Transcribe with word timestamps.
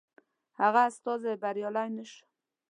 هغه 0.61 0.81
استازی 0.89 1.33
بریالی 1.41 1.87
نه 1.95 2.03
شو. 2.11 2.23